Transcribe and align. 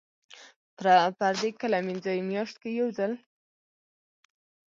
پردې 1.19 1.49
کله 1.61 1.77
مینځئ؟ 1.85 2.17
میاشت 2.29 2.55
کې 2.61 2.69
یوځل 2.79 3.13